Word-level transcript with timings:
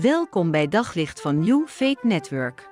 Welkom 0.00 0.50
bij 0.50 0.68
Daglicht 0.68 1.20
van 1.20 1.38
New 1.38 1.66
Faith 1.66 2.02
Network. 2.02 2.70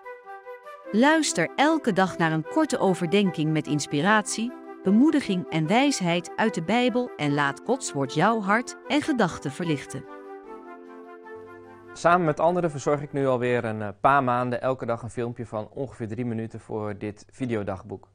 Luister 0.90 1.50
elke 1.56 1.92
dag 1.92 2.18
naar 2.18 2.32
een 2.32 2.44
korte 2.44 2.78
overdenking 2.78 3.52
met 3.52 3.66
inspiratie, 3.66 4.52
bemoediging 4.82 5.50
en 5.50 5.66
wijsheid 5.66 6.32
uit 6.36 6.54
de 6.54 6.62
Bijbel 6.62 7.10
en 7.16 7.34
laat 7.34 7.60
Gods 7.64 7.92
woord 7.92 8.14
jouw 8.14 8.40
hart 8.40 8.76
en 8.88 9.02
gedachten 9.02 9.50
verlichten. 9.50 10.04
Samen 11.92 12.26
met 12.26 12.40
anderen 12.40 12.70
verzorg 12.70 13.02
ik 13.02 13.12
nu 13.12 13.26
alweer 13.26 13.64
een 13.64 13.82
eh, 13.82 13.88
paar 14.00 14.24
maanden 14.24 14.60
elke 14.60 14.86
dag 14.86 15.02
een 15.02 15.10
filmpje 15.10 15.46
van 15.46 15.68
ongeveer 15.68 16.08
drie 16.08 16.24
minuten 16.24 16.60
voor 16.60 16.98
dit 16.98 17.26
videodagboek. 17.30 18.08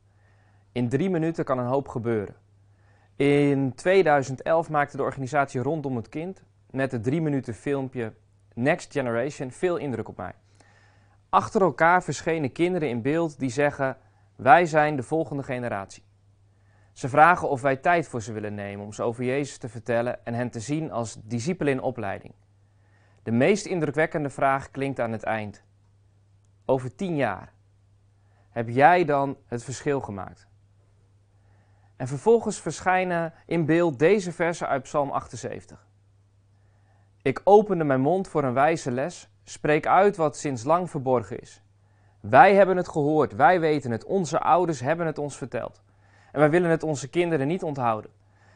In 0.71 0.89
drie 0.89 1.09
minuten 1.09 1.45
kan 1.45 1.59
een 1.59 1.65
hoop 1.65 1.87
gebeuren. 1.87 2.35
In 3.15 3.75
2011 3.75 4.69
maakte 4.69 4.97
de 4.97 5.03
organisatie 5.03 5.61
Rondom 5.61 5.95
het 5.95 6.09
Kind 6.09 6.43
met 6.71 6.91
het 6.91 7.03
drie 7.03 7.21
minuten 7.21 7.53
filmpje 7.53 8.13
Next 8.57 8.91
Generation 8.91 9.51
veel 9.51 9.77
indruk 9.77 10.07
op 10.07 10.17
mij. 10.17 10.33
Achter 11.29 11.61
elkaar 11.61 12.03
verschenen 12.03 12.51
kinderen 12.51 12.89
in 12.89 13.01
beeld 13.01 13.39
die 13.39 13.49
zeggen: 13.49 13.97
Wij 14.35 14.65
zijn 14.65 14.95
de 14.95 15.03
volgende 15.03 15.43
generatie. 15.43 16.03
Ze 16.91 17.09
vragen 17.09 17.49
of 17.49 17.61
wij 17.61 17.75
tijd 17.75 18.07
voor 18.07 18.21
ze 18.21 18.33
willen 18.33 18.53
nemen 18.53 18.85
om 18.85 18.93
ze 18.93 19.03
over 19.03 19.23
Jezus 19.23 19.57
te 19.57 19.69
vertellen 19.69 20.25
en 20.25 20.33
hen 20.33 20.49
te 20.49 20.59
zien 20.59 20.91
als 20.91 21.17
discipelen 21.23 21.73
in 21.73 21.81
opleiding. 21.81 22.33
De 23.23 23.31
meest 23.31 23.65
indrukwekkende 23.65 24.29
vraag 24.29 24.71
klinkt 24.71 24.99
aan 24.99 25.11
het 25.11 25.23
eind. 25.23 25.63
Over 26.65 26.95
tien 26.95 27.15
jaar, 27.15 27.53
heb 28.49 28.69
jij 28.69 29.05
dan 29.05 29.37
het 29.45 29.63
verschil 29.63 30.01
gemaakt? 30.01 30.47
En 31.95 32.07
vervolgens 32.07 32.61
verschijnen 32.61 33.33
in 33.45 33.65
beeld 33.65 33.99
deze 33.99 34.31
versen 34.31 34.67
uit 34.67 34.83
Psalm 34.83 35.11
78. 35.11 35.87
Ik 37.27 37.41
opende 37.43 37.83
mijn 37.83 38.01
mond 38.01 38.27
voor 38.27 38.43
een 38.43 38.53
wijze 38.53 38.91
les, 38.91 39.29
spreek 39.43 39.87
uit 39.87 40.17
wat 40.17 40.37
sinds 40.37 40.63
lang 40.63 40.89
verborgen 40.89 41.39
is. 41.39 41.61
Wij 42.19 42.55
hebben 42.55 42.77
het 42.77 42.87
gehoord, 42.87 43.35
wij 43.35 43.59
weten 43.59 43.91
het, 43.91 44.03
onze 44.03 44.39
ouders 44.39 44.79
hebben 44.79 45.05
het 45.05 45.17
ons 45.17 45.37
verteld. 45.37 45.81
En 46.31 46.39
wij 46.39 46.49
willen 46.49 46.69
het 46.69 46.83
onze 46.83 47.09
kinderen 47.09 47.47
niet 47.47 47.63
onthouden. 47.63 48.11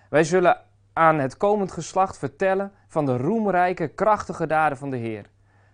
Wij 0.10 0.24
zullen 0.24 0.62
aan 0.94 1.20
het 1.20 1.38
komend 1.38 1.72
geslacht 1.72 2.18
vertellen 2.18 2.72
van 2.88 3.06
de 3.06 3.18
roemrijke, 3.18 3.88
krachtige 3.88 4.48
daden 4.48 4.78
van 4.78 4.90
de 4.90 4.98
Heer. 4.98 5.26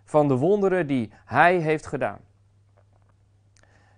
Van 0.05 0.27
de 0.27 0.35
wonderen 0.35 0.87
die 0.87 1.11
Hij 1.25 1.57
heeft 1.57 1.87
gedaan. 1.87 2.19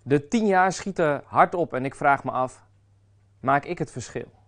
De 0.01 0.27
tien 0.27 0.45
jaar 0.45 0.71
schieten 0.71 1.21
hard 1.25 1.55
op 1.55 1.73
en 1.73 1.85
ik 1.85 1.95
vraag 1.95 2.23
me 2.23 2.31
af, 2.31 2.63
maak 3.39 3.65
ik 3.65 3.77
het 3.77 3.91
verschil? 3.91 4.38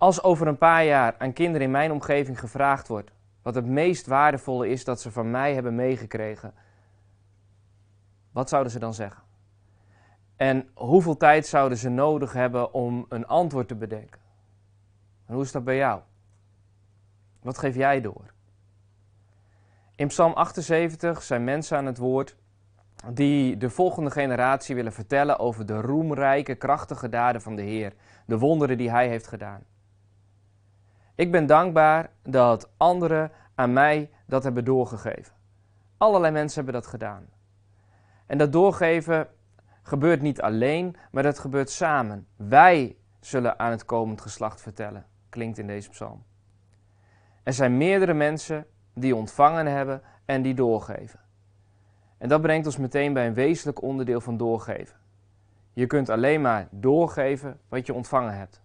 Als 0.00 0.22
over 0.22 0.46
een 0.46 0.58
paar 0.58 0.84
jaar 0.84 1.14
aan 1.18 1.32
kinderen 1.32 1.66
in 1.66 1.70
mijn 1.70 1.92
omgeving 1.92 2.40
gevraagd 2.40 2.88
wordt 2.88 3.10
wat 3.42 3.54
het 3.54 3.66
meest 3.66 4.06
waardevolle 4.06 4.68
is 4.68 4.84
dat 4.84 5.00
ze 5.00 5.10
van 5.10 5.30
mij 5.30 5.54
hebben 5.54 5.74
meegekregen, 5.74 6.54
wat 8.32 8.48
zouden 8.48 8.72
ze 8.72 8.78
dan 8.78 8.94
zeggen? 8.94 9.22
En 10.36 10.68
hoeveel 10.74 11.16
tijd 11.16 11.46
zouden 11.46 11.78
ze 11.78 11.88
nodig 11.88 12.32
hebben 12.32 12.72
om 12.72 13.06
een 13.08 13.26
antwoord 13.26 13.68
te 13.68 13.74
bedenken? 13.74 14.20
En 15.26 15.34
hoe 15.34 15.42
is 15.42 15.52
dat 15.52 15.64
bij 15.64 15.76
jou? 15.76 16.00
Wat 17.42 17.58
geef 17.58 17.74
jij 17.74 18.00
door? 18.00 18.32
In 19.94 20.06
Psalm 20.06 20.32
78 20.32 21.22
zijn 21.22 21.44
mensen 21.44 21.76
aan 21.76 21.86
het 21.86 21.98
woord 21.98 22.36
die 23.12 23.56
de 23.56 23.70
volgende 23.70 24.10
generatie 24.10 24.74
willen 24.74 24.92
vertellen 24.92 25.38
over 25.38 25.66
de 25.66 25.80
roemrijke, 25.80 26.54
krachtige 26.54 27.08
daden 27.08 27.42
van 27.42 27.56
de 27.56 27.62
Heer, 27.62 27.92
de 28.26 28.38
wonderen 28.38 28.78
die 28.78 28.90
Hij 28.90 29.08
heeft 29.08 29.26
gedaan. 29.26 29.69
Ik 31.20 31.30
ben 31.30 31.46
dankbaar 31.46 32.10
dat 32.22 32.70
anderen 32.76 33.32
aan 33.54 33.72
mij 33.72 34.10
dat 34.26 34.42
hebben 34.42 34.64
doorgegeven. 34.64 35.34
Allerlei 35.96 36.32
mensen 36.32 36.64
hebben 36.64 36.82
dat 36.82 36.90
gedaan. 36.90 37.26
En 38.26 38.38
dat 38.38 38.52
doorgeven 38.52 39.28
gebeurt 39.82 40.22
niet 40.22 40.40
alleen, 40.40 40.96
maar 41.10 41.22
dat 41.22 41.38
gebeurt 41.38 41.70
samen. 41.70 42.26
Wij 42.36 42.96
zullen 43.20 43.58
aan 43.58 43.70
het 43.70 43.84
komend 43.84 44.20
geslacht 44.20 44.60
vertellen, 44.60 45.06
klinkt 45.28 45.58
in 45.58 45.66
deze 45.66 45.90
psalm. 45.90 46.22
Er 47.42 47.52
zijn 47.52 47.76
meerdere 47.76 48.14
mensen 48.14 48.66
die 48.94 49.16
ontvangen 49.16 49.66
hebben 49.66 50.02
en 50.24 50.42
die 50.42 50.54
doorgeven. 50.54 51.20
En 52.18 52.28
dat 52.28 52.40
brengt 52.40 52.66
ons 52.66 52.76
meteen 52.76 53.12
bij 53.12 53.26
een 53.26 53.34
wezenlijk 53.34 53.82
onderdeel 53.82 54.20
van 54.20 54.36
doorgeven. 54.36 54.96
Je 55.72 55.86
kunt 55.86 56.08
alleen 56.08 56.40
maar 56.40 56.68
doorgeven 56.70 57.60
wat 57.68 57.86
je 57.86 57.94
ontvangen 57.94 58.36
hebt. 58.36 58.62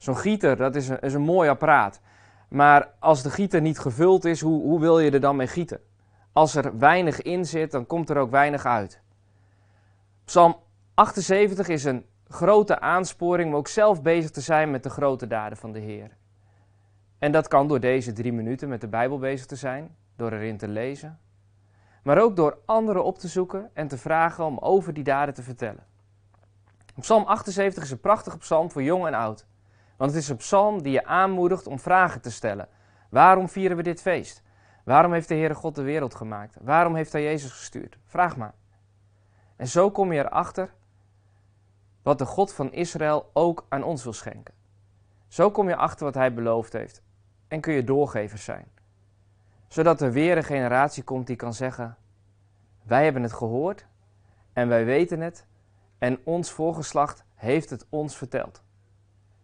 Zo'n 0.00 0.16
gieter, 0.16 0.56
dat 0.56 0.74
is 0.74 0.88
een, 0.88 1.00
is 1.00 1.14
een 1.14 1.22
mooi 1.22 1.48
apparaat. 1.48 2.00
Maar 2.48 2.88
als 2.98 3.22
de 3.22 3.30
gieter 3.30 3.60
niet 3.60 3.78
gevuld 3.78 4.24
is, 4.24 4.40
hoe, 4.40 4.62
hoe 4.62 4.80
wil 4.80 4.98
je 4.98 5.10
er 5.10 5.20
dan 5.20 5.36
mee 5.36 5.46
gieten? 5.46 5.80
Als 6.32 6.54
er 6.54 6.78
weinig 6.78 7.22
in 7.22 7.44
zit, 7.44 7.70
dan 7.70 7.86
komt 7.86 8.10
er 8.10 8.16
ook 8.16 8.30
weinig 8.30 8.66
uit. 8.66 9.00
Psalm 10.24 10.56
78 10.94 11.68
is 11.68 11.84
een 11.84 12.06
grote 12.28 12.80
aansporing 12.80 13.48
om 13.48 13.56
ook 13.56 13.68
zelf 13.68 14.02
bezig 14.02 14.30
te 14.30 14.40
zijn 14.40 14.70
met 14.70 14.82
de 14.82 14.90
grote 14.90 15.26
daden 15.26 15.58
van 15.58 15.72
de 15.72 15.78
Heer. 15.78 16.16
En 17.18 17.32
dat 17.32 17.48
kan 17.48 17.68
door 17.68 17.80
deze 17.80 18.12
drie 18.12 18.32
minuten 18.32 18.68
met 18.68 18.80
de 18.80 18.88
Bijbel 18.88 19.18
bezig 19.18 19.46
te 19.46 19.56
zijn, 19.56 19.96
door 20.16 20.32
erin 20.32 20.56
te 20.56 20.68
lezen, 20.68 21.18
maar 22.02 22.18
ook 22.18 22.36
door 22.36 22.58
anderen 22.64 23.04
op 23.04 23.18
te 23.18 23.28
zoeken 23.28 23.70
en 23.74 23.88
te 23.88 23.98
vragen 23.98 24.44
om 24.44 24.58
over 24.58 24.94
die 24.94 25.04
daden 25.04 25.34
te 25.34 25.42
vertellen. 25.42 25.84
Psalm 27.00 27.24
78 27.24 27.82
is 27.82 27.90
een 27.90 28.00
prachtige 28.00 28.38
psalm 28.38 28.70
voor 28.70 28.82
jong 28.82 29.06
en 29.06 29.14
oud. 29.14 29.48
Want 30.00 30.12
het 30.12 30.22
is 30.22 30.28
een 30.28 30.36
psalm 30.36 30.82
die 30.82 30.92
je 30.92 31.04
aanmoedigt 31.04 31.66
om 31.66 31.78
vragen 31.78 32.20
te 32.20 32.30
stellen. 32.30 32.68
Waarom 33.10 33.48
vieren 33.48 33.76
we 33.76 33.82
dit 33.82 34.00
feest? 34.00 34.42
Waarom 34.84 35.12
heeft 35.12 35.28
de 35.28 35.34
Heere 35.34 35.54
God 35.54 35.74
de 35.74 35.82
wereld 35.82 36.14
gemaakt? 36.14 36.56
Waarom 36.60 36.94
heeft 36.94 37.12
hij 37.12 37.22
Jezus 37.22 37.50
gestuurd? 37.50 37.98
Vraag 38.06 38.36
maar. 38.36 38.54
En 39.56 39.68
zo 39.68 39.90
kom 39.90 40.12
je 40.12 40.18
erachter 40.18 40.74
wat 42.02 42.18
de 42.18 42.26
God 42.26 42.52
van 42.52 42.72
Israël 42.72 43.30
ook 43.32 43.66
aan 43.68 43.82
ons 43.82 44.02
wil 44.02 44.12
schenken. 44.12 44.54
Zo 45.28 45.50
kom 45.50 45.68
je 45.68 45.76
achter 45.76 46.04
wat 46.04 46.14
hij 46.14 46.34
beloofd 46.34 46.72
heeft 46.72 47.02
en 47.48 47.60
kun 47.60 47.72
je 47.72 47.84
doorgevers 47.84 48.44
zijn. 48.44 48.66
Zodat 49.68 50.00
er 50.00 50.12
weer 50.12 50.36
een 50.36 50.44
generatie 50.44 51.02
komt 51.02 51.26
die 51.26 51.36
kan 51.36 51.54
zeggen: 51.54 51.96
Wij 52.82 53.04
hebben 53.04 53.22
het 53.22 53.32
gehoord 53.32 53.86
en 54.52 54.68
wij 54.68 54.84
weten 54.84 55.20
het 55.20 55.46
en 55.98 56.20
ons 56.24 56.50
voorgeslacht 56.50 57.24
heeft 57.34 57.70
het 57.70 57.86
ons 57.88 58.16
verteld. 58.16 58.62